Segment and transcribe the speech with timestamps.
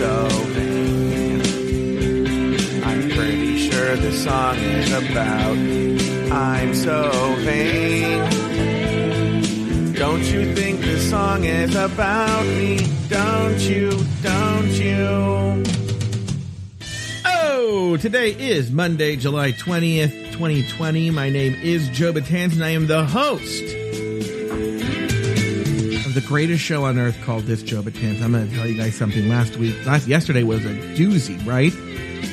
[0.00, 1.42] so vain.
[2.82, 6.30] I'm pretty sure this song is about me.
[6.30, 7.10] I'm so
[7.40, 8.18] vain.
[9.92, 12.78] Don't you think this song is about me?
[13.10, 13.90] Don't you?
[14.22, 15.62] Don't you?
[17.26, 21.10] Oh, today is Monday, July 20th, 2020.
[21.10, 23.79] My name is Joe Betance and I am the host
[26.10, 28.20] of the greatest show on earth called This Joe Betance.
[28.20, 29.28] I'm going to tell you guys something.
[29.28, 31.72] Last week, last yesterday was a doozy, right?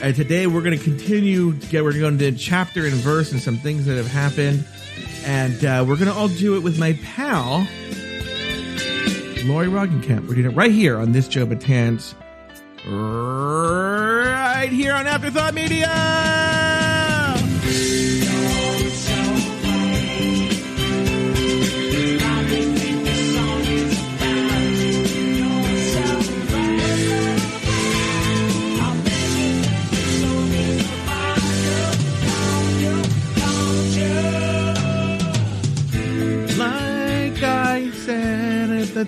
[0.02, 3.32] And today we're going to continue to get, we're going to do chapter and verse
[3.32, 4.66] and some things that have happened.
[5.26, 7.68] And uh, we're going to all do it with my pal,
[9.45, 10.27] Lauri Roggenkamp.
[10.27, 12.16] We're doing it right here on This Joe Betance
[12.90, 16.87] right here on Afterthought Media.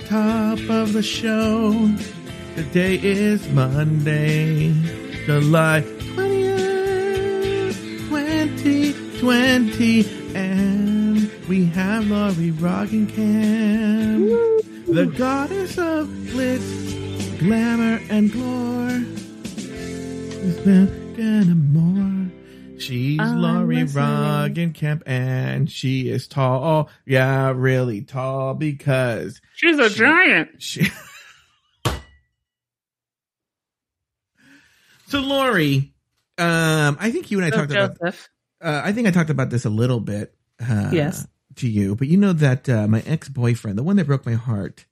[0.07, 1.89] Top of the show,
[2.55, 4.73] today is Monday,
[5.25, 5.81] July
[6.15, 7.75] 20th,
[8.09, 13.15] 2020, and we have Lauri Roggenkamp,
[14.87, 19.05] the goddess of glitz, glamour, and glory.
[19.45, 21.98] She's been gonna more.
[22.89, 24.03] She's I'm Lauri listening.
[24.03, 26.89] Roggenkamp, and she is tall.
[27.05, 30.49] Yeah, really tall because She's a She- giant.
[30.61, 30.87] she.
[35.07, 35.93] so, Lauri,
[36.37, 37.99] um, I think you and I talked about.
[37.99, 38.29] Joseph.
[38.61, 40.33] Uh, I think I talked about this a little bit.
[40.59, 41.27] Uh, Yes.
[41.55, 44.33] To you, but you know that uh, my ex boyfriend, the one that broke my
[44.35, 44.85] heart,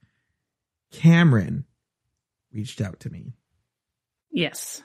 [0.91, 1.63] Cameron,
[2.51, 3.33] reached out to me,
[4.31, 4.81] Yes.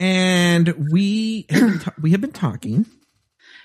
[0.00, 2.86] And we have been ta- we have been talking.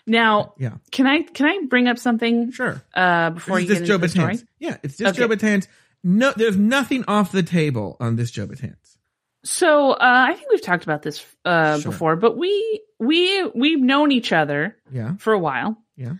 [0.08, 2.82] Now, Yeah, can I can I bring up something sure.
[2.94, 4.34] uh before you this get is Joe into the story?
[4.36, 4.46] Betance.
[4.60, 5.28] Yeah, it's just Okay.
[5.28, 5.68] Joe Betance.
[6.04, 8.98] No, there's nothing off the table on this Joe Betance.
[9.44, 11.92] So, uh, I think we've talked about this uh Sure.
[11.92, 15.78] before, but we we we've known each other Yeah, for a while.
[15.96, 16.14] Yeah.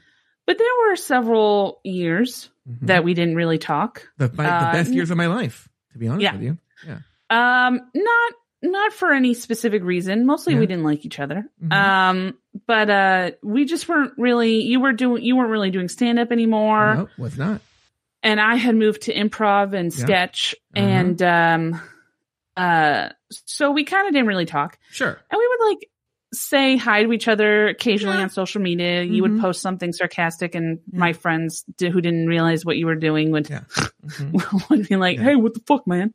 [0.48, 2.88] But there were several years Mhm.
[2.88, 4.08] that we didn't really talk.
[4.18, 6.34] the, my, the best years of my life, to be honest Yeah.
[6.34, 6.58] with you.
[6.88, 7.00] Yeah.
[7.30, 8.34] Um not
[8.72, 10.26] not for any specific reason.
[10.26, 10.60] Mostly Yeah.
[10.60, 11.46] we didn't like each other.
[11.64, 11.72] Mhm.
[11.74, 12.38] Um
[12.68, 16.32] but uh we just weren't really you were doing you weren't really doing stand up
[16.32, 16.96] anymore.
[16.96, 17.62] no, was not.
[18.24, 20.04] and I had moved to improv and Yeah.
[20.06, 20.86] sketch Uh-huh.
[20.86, 21.82] and um
[22.58, 24.78] uh so we kind of didn't really talk.
[24.92, 25.20] Sure.
[25.30, 25.90] And we would like
[26.34, 28.24] say hi to each other occasionally Yeah.
[28.24, 29.04] on social media.
[29.04, 29.42] You would Mhm.
[29.42, 31.00] post something sarcastic and Yeah.
[31.00, 33.62] my friends di- who didn't realize what you were doing would Yeah.
[34.06, 34.70] Mhm.
[34.70, 35.24] would be like, Yeah.
[35.24, 36.12] "Hey, what the fuck, man?"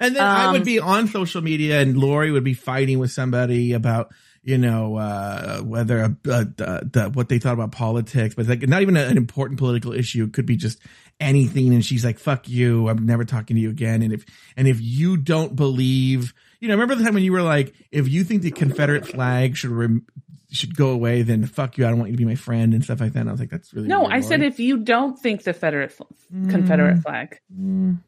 [0.00, 3.10] And then I would Um, be on social media, and Lauri would be fighting with
[3.12, 4.12] somebody about
[4.42, 8.82] you know uh, whether uh, uh, the, what they thought about politics, but like not
[8.82, 10.24] even an important political issue.
[10.24, 10.78] It could be just
[11.18, 12.88] anything, and she's like, "Fuck you!
[12.88, 14.24] I'm never talking to you again." And if
[14.56, 18.08] and if you don't believe, you know, remember the time when you were like, "If
[18.08, 20.06] you think the Confederate flag should rem-
[20.52, 21.84] should go away, then fuck you!
[21.86, 23.20] I don't want you to be my friend" and stuff like that.
[23.20, 25.52] And I was like, "That's really No, weird, I said if you don't think the
[25.52, 27.40] Confederate fl- Mm, Confederate flag.
[27.52, 27.98] mm.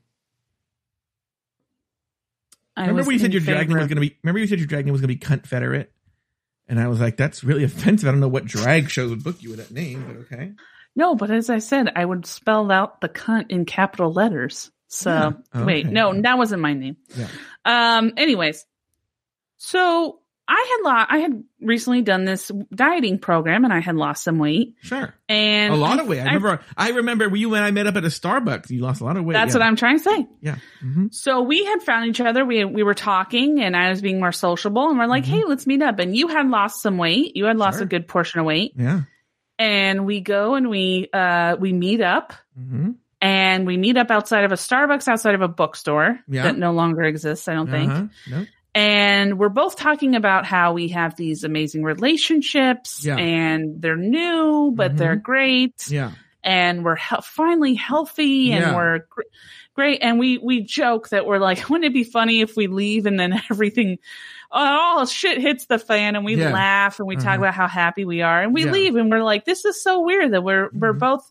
[2.78, 4.16] I Remember was when you said your dragon favor was going to be?
[4.22, 5.92] Remember you said your dragon was going to be Confederate,
[6.68, 9.42] and I was like, "That's really offensive." I don't know what drag shows would book
[9.42, 10.52] you with that name, but okay.
[10.94, 14.70] No, but as I said, I would spell out the cunt in capital letters.
[14.86, 15.32] So Yeah.
[15.54, 16.96] Oh, wait, no, that wasn't my name.
[17.16, 17.28] Yeah.
[17.64, 18.12] Um.
[18.16, 18.64] Anyways,
[19.56, 20.20] so
[20.50, 24.38] I had lo- I had recently done this dieting program, and I had lost some
[24.38, 26.20] weight, Sure, and a lot I- of weight.
[26.20, 26.60] I, I- remember.
[26.76, 28.70] I remember you and I met up at a Starbucks.
[28.70, 29.34] You lost a lot of weight.
[29.34, 29.60] That's yeah.
[29.60, 30.26] what I'm trying to say.
[30.40, 30.56] Yeah.
[30.80, 32.44] hmm So we had found each other.
[32.46, 35.28] We we were talking, and I was being more sociable, and we're like, Mhm.
[35.28, 37.36] "Hey, let's meet up." And you had lost some weight.
[37.36, 37.84] You had lost Sure.
[37.84, 39.02] a good portion of weight, Yeah.
[39.58, 42.32] and we go and we uh we meet up.
[42.56, 46.44] hmm and we meet up outside of a Starbucks, outside of a bookstore Yeah.
[46.44, 47.90] that no longer exists, I don't think.
[47.90, 48.44] Uh-huh.
[48.78, 53.16] And we're both talking about how we have these amazing relationships Yeah.
[53.16, 54.98] and they're new, but Mhm.
[54.98, 55.74] they're great.
[55.90, 56.12] Yeah.
[56.44, 58.76] And we're he- finally healthy and Yeah.
[58.76, 59.22] we're gr-
[59.74, 59.98] great.
[60.00, 63.18] And we, we joke that we're like, wouldn't it be funny if we leave and
[63.18, 63.98] then everything,
[64.52, 66.52] all shit hits the fan and we Yeah.
[66.52, 67.38] laugh and we talk Uh-huh.
[67.38, 70.32] about how happy we are and we leave and we're like, this is so weird
[70.34, 71.00] that we're, we're Mhm.
[71.00, 71.28] both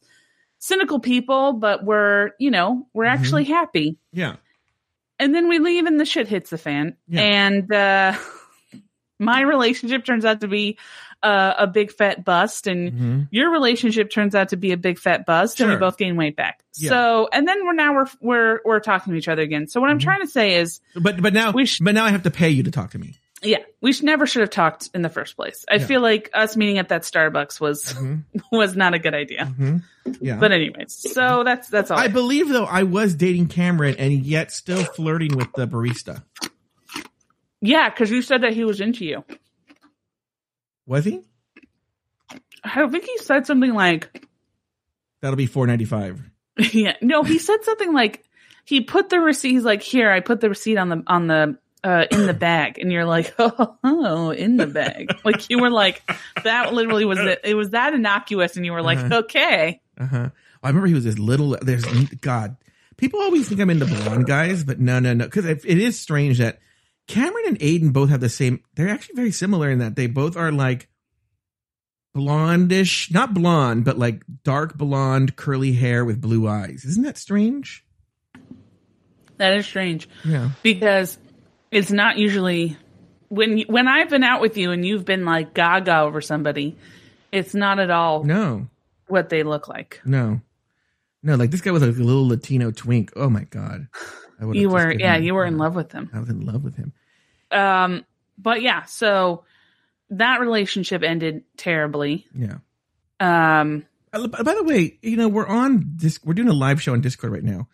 [0.59, 3.13] cynical people, but we're, you know, we're Mhm.
[3.13, 3.95] actually happy.
[4.11, 4.35] Yeah.
[5.19, 6.95] And then we leave and the shit hits the fan.
[7.07, 7.21] Yeah.
[7.21, 8.13] And uh
[9.19, 10.77] my relationship turns out to be
[11.23, 13.27] uh, a big fat bust, and Mhm.
[13.31, 16.35] your relationship turns out to be a big fat bust, and we both gain weight
[16.35, 16.61] back.
[16.75, 16.89] Yeah.
[16.89, 19.65] So, and then we're now we're we're we're talking to each other again.
[19.67, 20.03] So what I'm Mhm.
[20.03, 22.51] trying to say is, But but now We sh- but now I have to pay
[22.51, 23.15] you to talk to me.
[23.43, 25.63] Yeah, we should never should have talked in the first place.
[25.69, 25.85] I Yeah.
[25.85, 28.23] feel like us meeting at that Starbucks was Mhm.
[28.51, 29.53] was not a good idea.
[29.57, 29.83] Mhm.
[30.21, 30.37] Yeah.
[30.37, 31.97] But anyways, so that's that's all.
[31.99, 36.23] I believe though I was dating Cameron and yet still flirting with the barista.
[37.61, 39.23] yeah, because you said that he was into you.
[40.85, 41.21] Was he?
[42.63, 44.25] I think he said something like,
[45.21, 46.21] That'll be four ninety five.
[46.73, 48.23] yeah, no, he said something like
[48.65, 49.51] he put the receipt.
[49.51, 51.57] He's like, here, I put the receipt on the on the
[51.87, 55.15] uh in the bag, and you're like, oh, oh in the bag.
[55.25, 56.01] like you were like,
[56.43, 57.41] that literally was it.
[57.43, 59.19] It was that innocuous, and you were like, Uh-huh.
[59.23, 60.29] okay, Uh huh.
[60.63, 61.57] I remember he was this little.
[61.61, 61.85] There's
[62.21, 62.57] God.
[62.97, 65.25] People always think I'm into blonde guys, but no, no, no.
[65.25, 66.59] Because it it is strange that
[67.07, 68.63] Cameron and Aiden both have the same.
[68.75, 70.89] They're actually very similar in that they both are like
[72.15, 76.83] blondish, not blonde, but like dark blonde, curly hair with blue eyes.
[76.85, 77.83] Isn't that strange?
[79.37, 80.49] that is strange Yeah.
[80.63, 81.19] because
[81.71, 82.77] it's not usually
[83.29, 86.77] when you, when I've been out with you and you've been like gaga over somebody.
[87.31, 88.67] It's not at all No.
[89.07, 90.01] what they look like.
[90.05, 90.39] No.
[91.23, 91.35] No.
[91.35, 93.11] Like this guy was like a little Latino twink.
[93.15, 93.87] Oh my god.
[94.53, 96.09] You were, yeah, him- you were in love with him.
[96.13, 96.93] I was in love with him.
[97.51, 98.05] Um,
[98.37, 99.43] but yeah, so
[100.11, 102.27] that relationship ended terribly.
[102.33, 102.57] Yeah.
[103.19, 106.19] Um, Uh, By the way, you know we're on this.
[106.23, 107.67] We're doing a live show on Discord right now.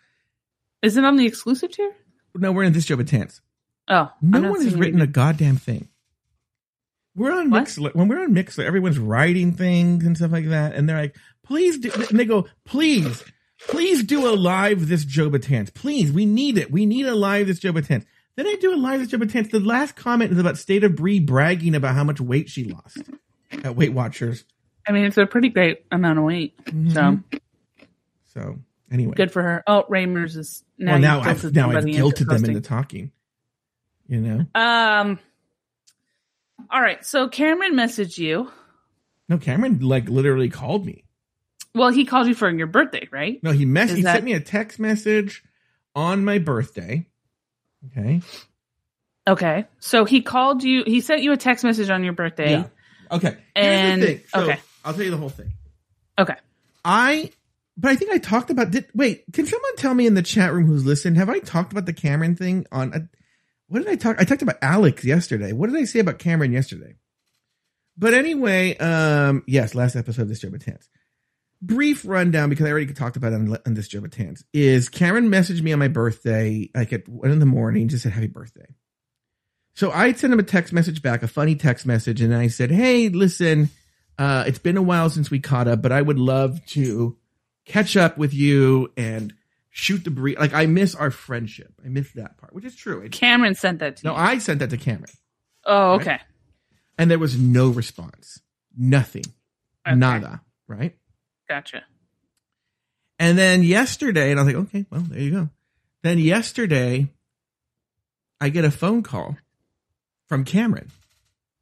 [0.81, 1.93] is it on the exclusive tier?
[2.33, 3.41] No, we're in this Joe Betance.
[3.89, 5.89] Oh, No one has written a goddamn thing.
[7.15, 7.59] We're on What?
[7.59, 7.81] Mixer.
[7.89, 11.77] When we're on Mixer, everyone's writing things and stuff like that, and they're like, "Please,"
[11.77, 13.24] do, and they go, "Please,
[13.68, 15.71] please do a live this Joe Betance.
[15.74, 16.71] Please, we need it.
[16.71, 19.51] We need a live this Joe Betance." Then I do a live this Joe Betance.
[19.51, 22.97] The last comment is about State of Bree bragging about how much weight she lost
[23.51, 24.45] at Weight Watchers.
[24.88, 26.56] I mean, it's a pretty great amount of weight.
[26.65, 27.24] So Mhm.
[28.25, 28.59] So
[28.91, 29.63] anyway, good for her.
[29.68, 30.94] Oh, Raymer's is now.
[30.94, 33.12] well, now I've guilted now I've guilted them into talking.
[34.07, 35.19] You know, Um.
[36.69, 37.05] All right.
[37.05, 38.51] So Cameron messaged you.
[39.29, 41.03] no, Cameron like literally called me.
[41.75, 43.41] Well, he called you for your birthday, right?
[43.44, 45.44] No, he mess Is he that- sent me a text message
[45.95, 47.07] on my birthday.
[47.91, 48.21] Okay.
[49.27, 49.65] Okay.
[49.79, 50.83] So he called you.
[50.85, 52.51] He sent you a text message on your birthday.
[52.51, 52.67] Yeah.
[53.11, 53.38] Okay.
[53.55, 54.21] Here's And- the thing.
[54.27, 54.59] So, okay.
[54.85, 55.53] I'll tell you the whole thing.
[56.19, 56.35] Okay.
[56.85, 57.31] I
[57.77, 60.53] but I think I talked about did wait, can someone tell me in the chat
[60.53, 63.01] room who's listening, have I talked about the Cameron thing on a,
[63.73, 65.51] what did I talk I talked about Alex yesterday.
[65.51, 66.93] What did I say about Cameron yesterday?
[67.97, 70.87] But anyway, um yes, last episode of Betance.
[71.59, 75.73] Brief rundown because I already talked about it on, on Betance is Cameron messaged me
[75.73, 78.75] on my birthday like at one in the morning just said happy birthday.
[79.73, 82.69] So I sent him a text message back, a funny text message, and I said,
[82.69, 83.71] Hey, listen,
[84.19, 87.17] uh, it's been a while since we caught up, but I would love to
[87.65, 89.33] catch up with you and
[89.75, 90.37] shoot the breeze.
[90.37, 91.73] Like I miss our friendship.
[91.83, 93.01] I miss that part, which is true.
[93.01, 94.09] It- Cameron sent that to you.
[94.11, 94.23] no, you.
[94.23, 95.09] I sent that to Cameron,
[95.65, 96.01] oh, right?
[96.01, 96.19] okay.
[96.97, 98.39] and there was no response,
[98.77, 99.25] nothing,
[99.85, 99.95] Okay.
[99.97, 100.41] nada.
[100.67, 100.95] Right.
[101.49, 101.83] Gotcha.
[103.19, 105.49] And then yesterday, and I was like, okay, well, there you go.
[106.03, 107.09] Then yesterday,
[108.39, 109.37] I get a phone call
[110.27, 110.91] from Cameron.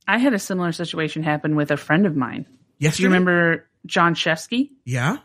[0.08, 2.46] I had a similar situation happen with a friend of mine.
[2.80, 4.72] Do you remember John Shefsky?
[4.86, 5.18] Yeah.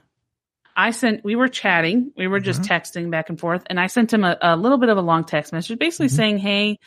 [0.78, 2.78] I sent, we were chatting, we were just Uh-huh.
[2.78, 5.24] texting back and forth, and I sent him a, a little bit of a long
[5.24, 6.16] text message, basically Mhm.
[6.16, 6.78] saying, Hey,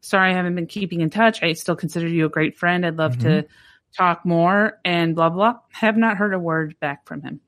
[0.00, 1.42] sorry I haven't been keeping in touch.
[1.42, 2.86] I still consider you a great friend.
[2.86, 3.52] I'd love to Mm-hmm.
[3.96, 5.58] talk more and blah, blah.
[5.72, 7.40] Have not heard a word back from him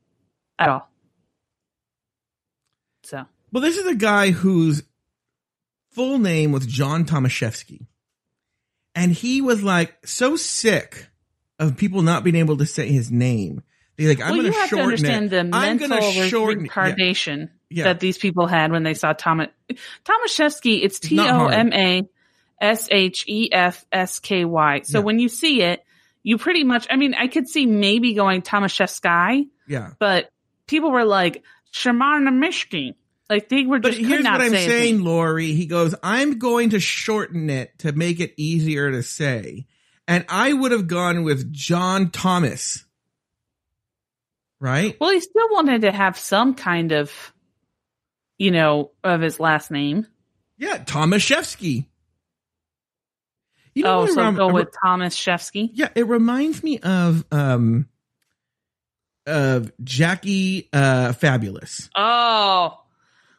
[0.58, 0.88] at all.
[3.04, 4.82] So, Well, this is a guy whose
[5.92, 7.86] full name was John Tomashefsky.
[8.94, 11.08] And he was like so sick
[11.58, 13.62] of people not being able to say his name.
[13.96, 15.30] He's like, I'm well, going you to have to shorten understand it.
[15.30, 16.70] the I'm mental gonna shorten it.
[16.74, 17.46] Yeah.
[17.68, 17.84] Yeah.
[17.84, 19.48] that these people had when they saw Thomas
[20.04, 20.82] Tomashefsky.
[20.84, 21.46] It's T O.
[21.46, 22.02] M A
[22.60, 24.82] S H E F S K Y.
[24.84, 25.04] So Yeah.
[25.04, 25.82] when you see it,
[26.22, 26.86] you pretty much.
[26.90, 29.90] I mean, I could see maybe going Tomashefsky, Yeah.
[29.98, 30.30] but
[30.66, 32.94] people were like Shamana Mishki.
[33.28, 35.52] Like they were But just could here's what I'm say saying, Lauri.
[35.52, 39.66] He goes, I'm going to shorten it to make it easier to say.
[40.06, 42.84] And I would have gone with John Thomas.
[44.60, 44.96] Right?
[45.00, 47.12] Well, he still wanted to have some kind of,
[48.38, 50.06] you know, of his last name.
[50.58, 51.86] Yeah, Tomashefsky.
[53.74, 55.68] You oh, what so rem- go with Thomas Shefsky.
[55.74, 57.88] Yeah, it reminds me of um
[59.26, 61.90] of Jackie uh Fabulous.
[61.94, 62.80] Oh,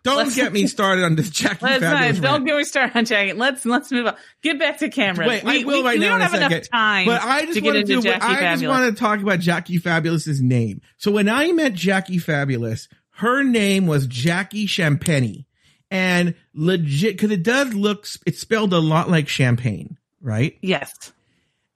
[0.07, 2.19] Don't Let's- get me started on this Jackie Let's Fabulous.
[2.21, 3.33] not, don't get me started on Jackie.
[3.33, 4.15] Let's let's move on.
[4.41, 5.27] Get back to Cameron.
[5.27, 7.21] Wait, we, I will we, right we now don't in a have enough time But
[7.21, 8.01] I just want to do.
[8.01, 8.77] Jackie I just Fabulous.
[8.79, 10.81] want to talk about Jackie Fabulous's name.
[10.97, 15.45] So when I met Jackie Fabulous, her name was Jackie Champagne,
[15.91, 18.07] and legit because it does look.
[18.25, 20.57] It's spelled a lot like champagne, right?
[20.61, 21.11] yes.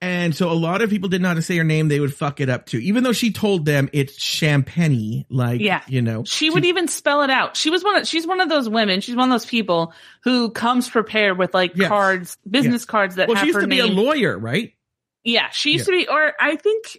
[0.04, 1.88] And so a lot of people didn't know how to say her name.
[1.88, 5.26] They would fuck it up too, even though she told them it's Champagne.
[5.30, 5.82] Like, Yeah.
[5.88, 7.56] you know, She would even spell it out.
[7.56, 9.02] She was one of, she's one of those women.
[9.02, 9.94] She's one of those people
[10.24, 11.88] who comes prepared with like Yes.
[11.90, 14.74] cards, business cards that well, she used her to be a lawyer, right?
[15.24, 16.98] Yeah, she used to be, or I think,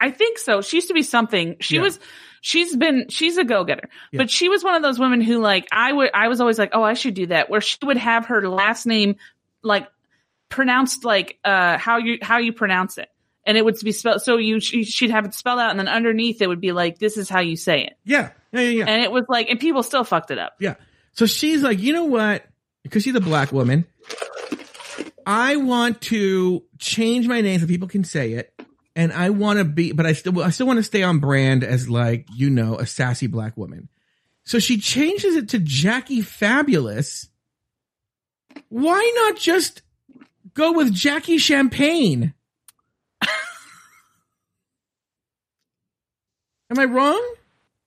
[0.00, 0.62] I think so.
[0.62, 1.56] She used to be something.
[1.58, 1.82] She Yeah.
[1.82, 1.98] was,
[2.40, 4.18] she's been, she's a go getter, Yeah.
[4.18, 6.70] but she was one of those women who like, I would, I was always like,
[6.72, 9.16] oh, I should do that, where she would have her last name
[9.64, 9.88] like
[10.52, 13.08] pronounced like, uh, how you, how you pronounce it.
[13.44, 15.88] And it would be spelled, so you, she, she'd have it spelled out and then
[15.88, 17.94] underneath it would be like, this is how you say it.
[18.04, 18.84] Yeah, yeah, yeah, yeah.
[18.86, 20.52] And it was like, and people still fucked it up.
[20.60, 20.76] Yeah.
[21.14, 22.44] So she's like, you know what?
[22.84, 23.84] Because she's a black woman,
[25.26, 28.52] I want to change my name so people can say it.
[28.94, 31.64] And I want to be, but I still, I still want to stay on brand
[31.64, 33.88] as like, you know, a sassy black woman.
[34.44, 37.28] So she changes it to Jackie Fabulous.
[38.68, 39.82] Why not just
[40.54, 42.34] go with Jackie Champagne?
[46.70, 47.34] Am I wrong?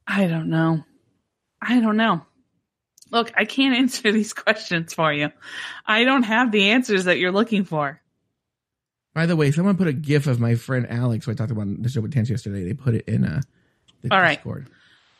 [0.05, 0.83] I don't know.
[1.59, 2.21] I don't know.
[3.09, 5.31] Look, I can't answer these questions for you.
[5.85, 7.99] I don't have the answers that you're looking for.
[9.15, 11.61] By the way, someone put a GIF of my friend Alex, who I talked about
[11.61, 12.65] on the show with Tance yesterday.
[12.65, 13.41] They put it in uh,
[14.01, 14.37] the All right.
[14.37, 14.67] Discord.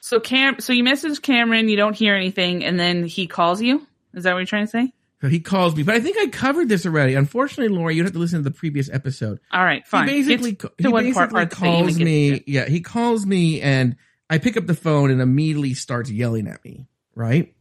[0.02, 3.88] So Cam, so you message Cameron, you don't hear anything, and then he calls you.
[4.14, 4.94] Is that what you're trying to say?
[5.22, 7.16] So he calls me, but I think I covered this already.
[7.16, 9.40] Unfortunately, Laura, you'd have to listen to the previous episode.
[9.52, 10.08] All right, fine.
[10.08, 12.44] He basically, Get he to what part, basically parts that you even calls me.
[12.48, 13.96] Yeah, he calls me, and
[14.30, 16.86] I pick up the phone and immediately starts yelling at me.
[17.16, 17.56] Right?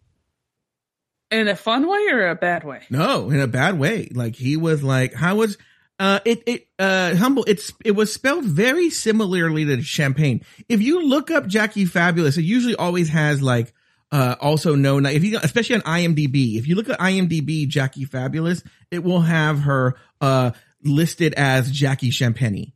[1.31, 2.83] in a fun way or a bad way.
[2.91, 4.09] No, in a bad way.
[4.13, 5.59] Like he was like, how was
[5.99, 10.43] uh it it uh humble it's it was spelled very similarly to champagne.
[10.69, 13.73] If you look up Jackie Fabulous, it usually always has like
[14.15, 18.63] uh also known if you especially on IMDb, if you look at IMDb Jackie Fabulous,
[18.91, 20.53] it will have her uh
[20.83, 22.73] listed as Jackie Champagne.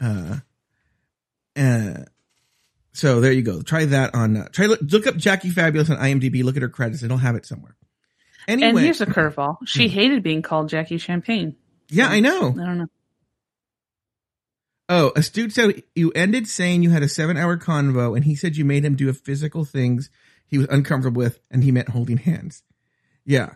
[0.00, 0.38] Uh
[1.56, 1.94] uh
[2.92, 3.62] so there you go.
[3.62, 6.68] Try that on uh, try look, look up Jackie Fabulous on IMDb, look at her
[6.68, 7.74] credits, it'll have it somewhere.
[8.46, 9.56] Anyway, And here's a curveball.
[9.66, 9.88] She Yeah.
[9.88, 11.56] hated being called Jackie Champagne.
[11.88, 12.50] yeah, I know.
[12.50, 12.86] I don't know.
[14.90, 18.56] Oh, Astute said you ended saying you had a seven hour convo and he said
[18.56, 20.10] you made him do a physical things
[20.46, 22.62] he was uncomfortable with and he meant holding hands.
[23.24, 23.54] Yeah.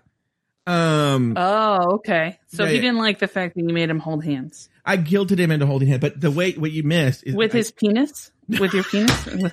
[0.67, 2.39] Um, Oh, okay.
[2.49, 2.81] So Yeah, he yeah.
[2.83, 5.89] didn't like the fact that you made him hold hands I guilted him into holding
[5.89, 8.31] hands, but the way, what you missed is with I- his penis.
[8.49, 9.27] With your penis.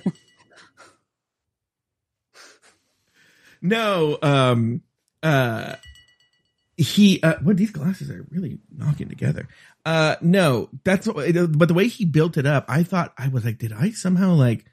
[3.62, 4.82] no, um,
[5.22, 5.76] uh,
[6.76, 9.48] he, uh, what these glasses are really knocking together.
[9.84, 13.44] Uh, no, that's, what- but the way he built it up, I thought, I was
[13.44, 14.64] like, did I somehow like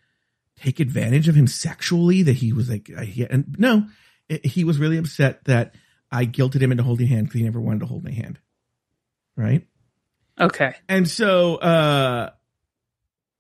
[0.63, 3.86] take advantage of him sexually that he was like, I, he, and no,
[4.29, 5.75] it, he was really upset that
[6.12, 8.39] I guilted him into holding hand because he never wanted to hold my hand.
[9.36, 9.67] Right.
[10.39, 10.75] okay.
[10.88, 12.29] And so, uh,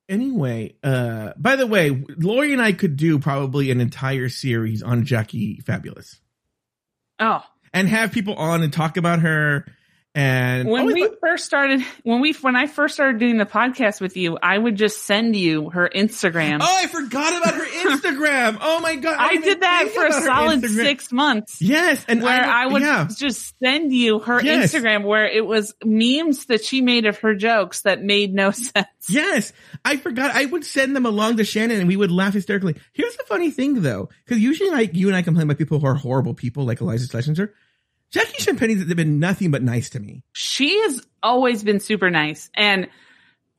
[0.09, 5.05] anyway, uh, by the way, Lori and I could do probably an entire series on
[5.05, 6.19] Jackie Fabulous
[7.19, 9.65] Oh, and have people on and talk about her.
[10.15, 13.99] And when always we first started when we when i first started doing the podcast
[13.99, 18.57] with you i would just send you her instagram oh, I forgot about her Instagram.
[18.61, 20.75] Oh my god, i didn't did that for a solid Instagram.
[20.83, 23.07] six months Yes, and where I would yeah.
[23.17, 24.71] just send you her Yes.
[24.73, 28.87] Instagram where it was memes that she made of her jokes that made no sense.
[29.09, 29.51] Yes,
[29.83, 30.35] I forgot.
[30.35, 32.75] I would send them along to Shannon, and we would laugh hysterically.
[32.93, 35.87] Here's the funny thing, though, because usually, like you and I complain about people who
[35.87, 37.49] are horrible people, like Iliza Shlesinger.
[38.13, 40.23] Jackie Champagne has been nothing but nice to me.
[40.31, 42.87] She has always been super nice and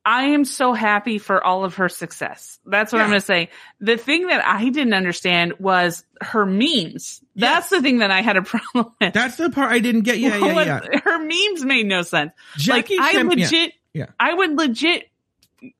[0.06, 2.58] I am so happy for all of her success.
[2.66, 3.48] That's what I'm going to say.
[3.80, 7.22] The thing that I didn't understand was her memes.
[7.34, 7.70] That's Yes.
[7.70, 9.14] the thing that I had a problem with.
[9.14, 10.18] That's the part I didn't get.
[10.18, 11.00] Yeah, yeah, yeah.
[11.02, 12.32] Her memes made no sense.
[12.58, 13.44] Jackie like I Champ- yeah.
[13.44, 14.06] legit, yeah.
[14.20, 15.08] I would legit,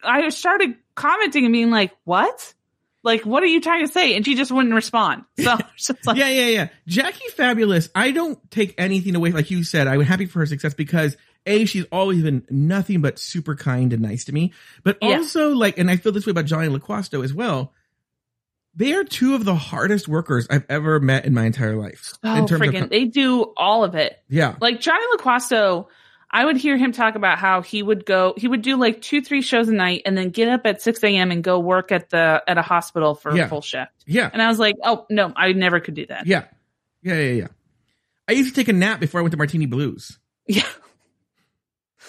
[0.03, 2.55] I started commenting and being like, what?
[3.05, 4.17] Like, what are you trying to say?
[4.17, 5.25] And she just wouldn't respond.
[5.37, 5.57] So
[6.07, 6.69] like, yeah, yeah, yeah.
[6.89, 7.91] Jackie Fabulous.
[7.95, 9.31] I don't take anything away.
[9.31, 13.19] Like you said, I'm happy for her success because a she's always been nothing but
[13.19, 14.53] super kind and nice to me.
[14.83, 15.19] But Yeah.
[15.19, 17.73] also like, and I feel this way about Johnny LaQuasto as well.
[18.77, 22.15] They are two of the hardest workers I've ever met in my entire life.
[22.25, 24.19] oh, in terms freaking, of, they do all of it.
[24.29, 25.87] yeah, Like Johnny LaQuasto,
[26.35, 29.23] I would hear him talk about how he would go, he would do like two,
[29.23, 31.31] three shows a night and then get up at 6 a.m.
[31.31, 33.45] and go work at the, at a hospital for Yeah.
[33.45, 33.93] a full shift.
[34.05, 34.29] Yeah.
[34.33, 36.27] And I was like, oh, no, I never could do that.
[36.27, 36.45] Yeah.
[37.03, 37.15] Yeah.
[37.15, 37.33] Yeah.
[37.33, 37.47] Yeah.
[38.29, 40.19] I used to take a nap before I went to Martini Blues.
[40.47, 40.67] Yeah.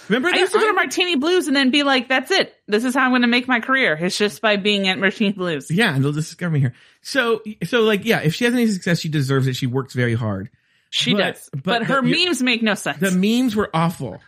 [0.09, 2.53] Remember I used to go to Martini Blues and then be like, that's it.
[2.67, 3.97] This is how I'm going to make my career.
[3.99, 5.71] It's just by being at Martini Blues.
[5.71, 6.73] Yeah, and they'll just discover me here.
[7.01, 9.55] So, so like, yeah, if she has any success, she deserves it.
[9.55, 10.49] She works very hard.
[10.97, 11.49] She But- does.
[11.51, 12.99] but- But, her you- memes make no sense.
[12.99, 14.21] The memes were awful,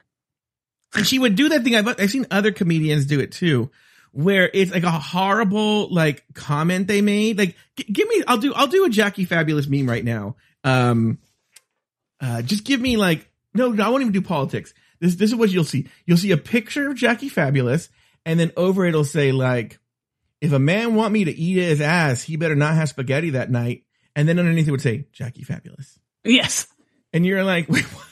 [0.94, 1.76] and she would do that thing.
[1.78, 3.72] I've I've seen other comedians do it too,
[4.12, 7.38] where it's like a horrible like comment they made.
[7.38, 10.36] Like, g- give me, I'll do, I'll do a Jackie Fabulous meme right now.
[10.66, 11.20] Um,
[12.20, 14.74] uh, just give me like, no, no, I won't even do politics.
[15.00, 15.88] This, this is what you'll see.
[16.06, 17.88] You'll see a picture of Jackie Fabulous,
[18.26, 19.80] and then over it'll say like,
[20.42, 23.50] if a man want me to eat his ass, he better not have spaghetti that
[23.50, 23.84] night.
[24.18, 25.98] And then underneath it would say Jackie Fabulous,
[26.28, 26.68] yes.
[27.14, 28.06] and you're like, wait, what?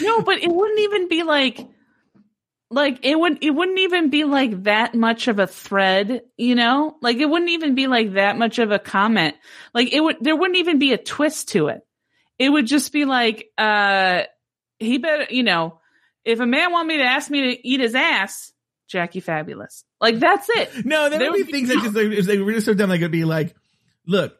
[0.00, 1.66] No, but it wouldn't even be like
[2.70, 6.96] like it would it wouldn't even be like that much of a thread, you know?
[7.00, 9.36] Like it wouldn't even be like that much of a comment.
[9.72, 11.82] Like it would there wouldn't even be a twist to it.
[12.38, 14.22] It would just be like uh
[14.80, 15.78] he better, you know,
[16.24, 18.52] if a man want me to ask me to eat his ass,
[18.88, 19.84] Jackie Fabulous.
[20.00, 20.84] Like that's it.
[20.84, 22.66] No, there There would be would be- things that just like, if they were just
[22.66, 22.90] so dumb.
[22.90, 23.54] Like it'd be like,
[24.08, 24.36] look,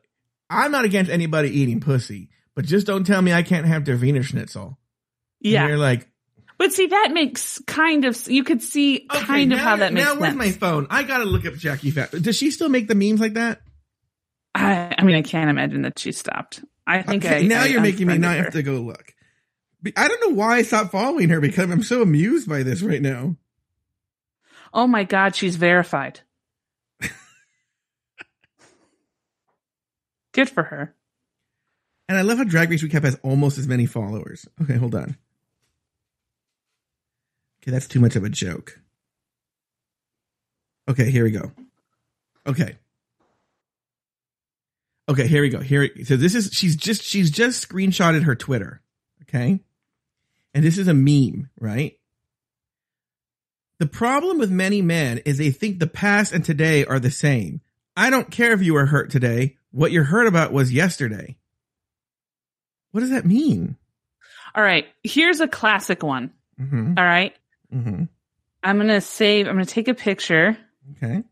[0.51, 3.97] I'm not against anybody eating pussy, but just don't tell me I can't have der
[3.97, 4.79] Wiener Schnitzel.
[5.43, 5.69] And Yeah.
[5.69, 6.09] you're like,
[6.59, 10.05] But see that makes kind of you could see okay, kind of how that makes
[10.05, 10.21] now sense.
[10.21, 10.87] where's my phone?
[10.91, 12.11] I gotta look up Jackie Fat.
[12.13, 13.61] Does she still make the memes like that?
[14.55, 16.65] I, I mean I can't imagine that she stopped.
[16.87, 19.15] I think Okay, I now I you're making me not have to go look.
[19.97, 23.03] I don't know why I stopped following her because I'm so amused by this right
[23.03, 23.37] now.
[24.73, 26.21] Oh my God, she's verified.
[30.33, 30.95] Good for her.
[32.09, 34.47] And I love how Drag Race Recap has almost as many followers.
[34.63, 35.17] Okay, hold on.
[37.63, 38.79] Okay, that's too much of a joke.
[40.89, 41.51] Okay, here we go.
[42.47, 42.77] Okay.
[45.09, 45.61] Okay, here we go.
[45.61, 48.83] Here so this is she's just she's just screenshotted her Twitter.
[49.23, 49.61] Okay?
[50.53, 51.99] And this is a meme, right?
[53.79, 57.61] The problem with many men is they think the past and today are the same.
[57.97, 59.57] I don't care if you were hurt today.
[59.73, 61.37] What you're hurt about was yesterday.
[62.95, 63.77] What does that mean?
[64.55, 66.31] All right, here's a classic one.
[66.61, 66.95] Mm-hmm.
[66.97, 67.35] All right,
[67.75, 68.05] Mm-hmm.
[68.63, 69.49] I'm gonna save.
[69.49, 70.57] I'm gonna take a picture.
[70.93, 71.25] Okay.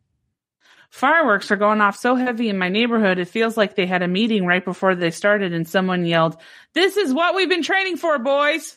[0.90, 3.20] Fireworks are going off so heavy in my neighborhood.
[3.20, 6.36] It feels like they had a meeting right before they started, and someone yelled,
[6.74, 8.76] "This is what we've been training for, boys!"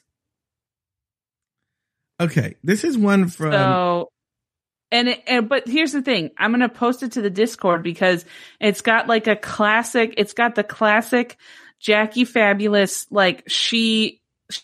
[2.21, 2.55] Okay.
[2.63, 3.51] This is one from.
[3.51, 4.11] So,
[4.91, 8.25] and, it, and but here's the thing: I'm gonna post it to the Discord because
[8.59, 10.13] it's got like a classic.
[10.17, 11.37] It's got the classic
[11.79, 13.07] Jackie Fabulous.
[13.11, 14.61] Like she she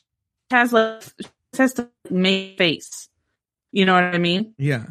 [0.49, 1.03] has like
[1.57, 3.09] has to make face.
[3.71, 4.53] You know what I mean?
[4.57, 4.85] yeah.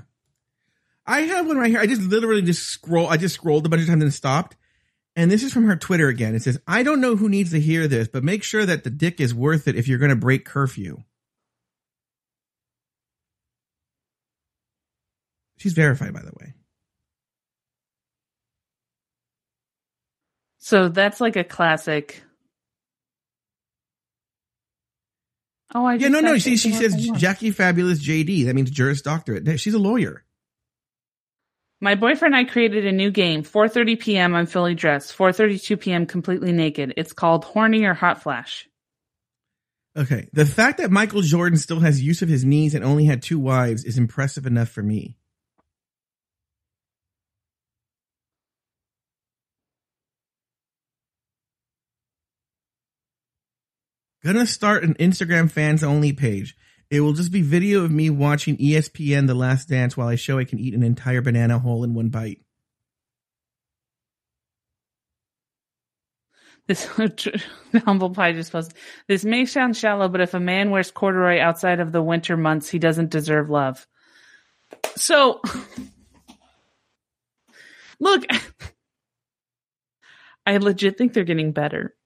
[1.07, 1.81] I have one right here.
[1.81, 3.09] I just literally just scroll.
[3.09, 4.57] I just scrolled a bunch of times and stopped.
[5.17, 6.37] And this is from her Twitter again.
[6.37, 8.91] It says, I don't know who needs to hear this, but make sure that the
[8.91, 11.03] dick is worth it if you're going to break curfew.
[15.57, 16.55] She's verified, by the way.
[20.71, 22.23] So that's like a classic.
[25.75, 26.39] Oh, I Yeah, no, no.
[26.39, 28.45] She, she says Jackie Fabulous JD.
[28.45, 29.59] That means Juris Doctorate.
[29.59, 30.25] She's a lawyer.
[31.81, 33.43] My boyfriend and I created a new game.
[33.43, 34.33] 4:30 p.m.
[34.33, 35.19] I'm fully dressed.
[35.19, 36.07] 4:32 p.m.
[36.07, 36.95] completely naked.
[36.97, 38.69] It's called Horny or Hot Flash.
[39.97, 40.29] Okay.
[40.33, 43.41] The fact that Michael Jordan still has use of his knees and only had two
[43.41, 45.17] wives is impressive enough for me.
[54.33, 56.57] Gonna start an Instagram fans only page.
[56.89, 60.39] It will just be video of me watching ESPN The Last Dance while I show
[60.39, 62.39] I can eat an entire banana whole in one bite.
[66.69, 66.85] This
[67.85, 68.77] humble pie just posted.
[69.09, 72.69] This may sound shallow, but if a man wears corduroy outside of the winter months,
[72.69, 73.85] he doesn't deserve love.
[74.95, 75.41] So,
[77.99, 78.23] look,
[80.47, 81.97] I legit think they're getting better.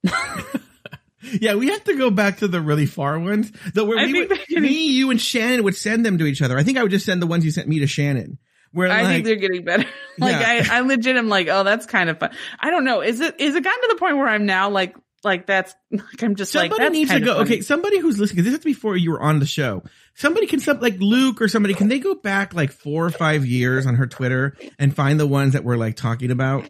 [1.41, 3.51] Yeah, we have to go back to the really far ones.
[3.73, 6.43] Though where I we would, getting- me, you, and Shannon would send them to each
[6.43, 6.59] other.
[6.59, 8.39] I think I would just send the ones you sent me to Shannon.
[8.73, 9.85] Where I like, think they're getting better.
[10.19, 10.67] like Yeah.
[10.71, 12.31] I, I legit am like, oh, that's kind of fun.
[12.59, 13.03] I don't know.
[13.03, 16.23] Is it is it gotten to the point where I'm now like like that's like
[16.23, 17.35] I'm just somebody like that's needs to go.
[17.37, 17.45] funny.
[17.45, 18.45] Okay, somebody who's listening.
[18.45, 19.83] This is before you were on the show.
[20.15, 23.47] Somebody can some like Luke or somebody can they go back like four or five
[23.47, 26.69] years on her Twitter and find the ones that we're like talking about,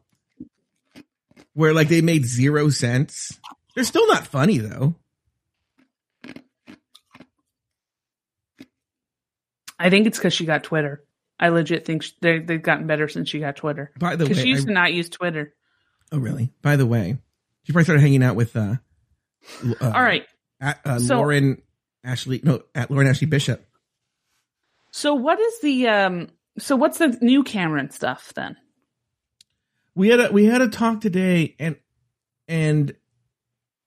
[1.54, 3.38] where like they made zero sense.
[3.74, 4.94] They're still not funny though.
[9.78, 11.04] I think it's because she got Twitter.
[11.38, 13.90] I legit think they they've gotten better since she got Twitter.
[13.98, 15.52] By the Because way, she used I- to not use Twitter.
[16.12, 16.52] oh really?
[16.62, 17.18] By the way,
[17.64, 18.76] she probably started hanging out with uh,
[19.62, 20.24] uh All right.
[20.60, 21.60] at, uh, So- Lauren
[22.04, 22.40] Ashley.
[22.44, 23.66] No, at Lauren Ashley Bishop.
[24.92, 26.28] So what is the um?
[26.58, 28.56] So what's the new Cameron stuff then?
[29.96, 31.76] we had a we had a talk today and
[32.48, 32.94] and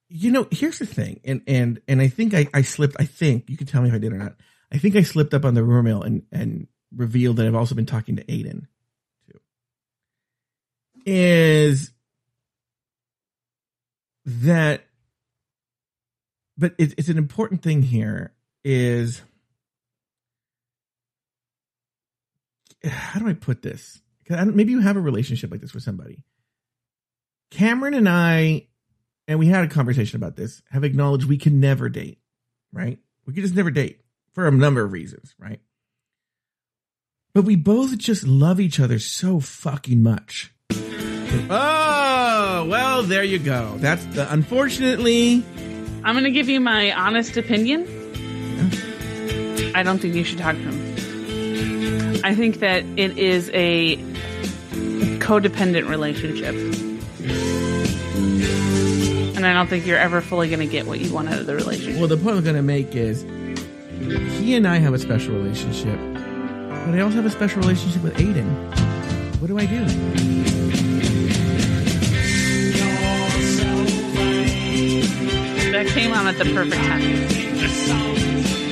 [0.10, 3.50] you know here's the thing and and and i think i i slipped i think
[3.50, 4.36] you can tell me if i did or not
[4.72, 7.76] i think i slipped up on the rumor mill and and revealed that i've also
[7.76, 8.67] been talking to aiden
[9.30, 9.39] too
[11.06, 11.91] is
[14.26, 14.84] that
[16.58, 19.22] but it, it's an important thing here is
[22.84, 24.02] how do i put this?
[24.30, 26.24] Maybe you have a relationship like this with somebody.
[27.50, 28.67] Cameron and I,
[29.28, 32.20] and we had a conversation about this, have acknowledged we can never date,
[32.72, 33.00] right?
[33.26, 34.02] We can just never date
[34.34, 35.60] for a number of reasons, right?
[37.34, 40.54] But we both just love each other so fucking much.
[41.50, 43.76] Oh, well, there you go.
[43.78, 45.44] That's the, unfortunately,
[46.04, 47.86] I'm going to give you my honest opinion.
[49.76, 52.22] I don't think you should talk to him.
[52.24, 53.98] I think that it is a
[55.20, 56.56] codependent relationship.
[59.47, 61.45] And I don't think you're ever fully going to get what you want out of
[61.45, 61.97] the relationship.
[61.99, 63.21] well, the point I'm going to make is
[64.41, 68.13] he and I have a special relationship, but I also have a special relationship with
[68.15, 68.45] Aiden.
[69.39, 69.86] What do I do?
[75.71, 78.66] That came on at the perfect time.